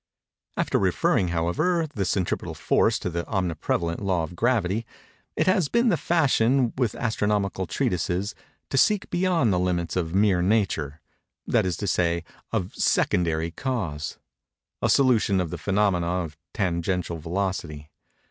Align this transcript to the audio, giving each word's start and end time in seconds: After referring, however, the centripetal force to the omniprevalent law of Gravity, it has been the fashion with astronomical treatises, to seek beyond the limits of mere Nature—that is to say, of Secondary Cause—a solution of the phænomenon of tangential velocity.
After 0.57 0.79
referring, 0.79 1.27
however, 1.27 1.85
the 1.93 2.05
centripetal 2.05 2.55
force 2.55 2.97
to 2.97 3.09
the 3.11 3.23
omniprevalent 3.25 4.01
law 4.01 4.23
of 4.23 4.35
Gravity, 4.35 4.83
it 5.35 5.45
has 5.45 5.67
been 5.67 5.89
the 5.89 5.95
fashion 5.95 6.73
with 6.75 6.95
astronomical 6.95 7.67
treatises, 7.67 8.33
to 8.71 8.79
seek 8.79 9.11
beyond 9.11 9.53
the 9.53 9.59
limits 9.59 9.95
of 9.95 10.15
mere 10.15 10.41
Nature—that 10.41 11.67
is 11.67 11.77
to 11.77 11.85
say, 11.85 12.23
of 12.51 12.73
Secondary 12.73 13.51
Cause—a 13.51 14.89
solution 14.89 15.39
of 15.39 15.51
the 15.51 15.57
phænomenon 15.57 16.25
of 16.25 16.35
tangential 16.51 17.19
velocity. 17.19 17.91